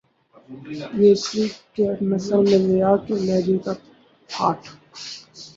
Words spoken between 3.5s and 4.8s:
کا ٹھاٹ